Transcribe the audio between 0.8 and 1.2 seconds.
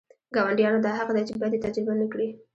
دا حق